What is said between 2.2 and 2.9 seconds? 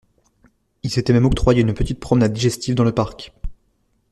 digestive dans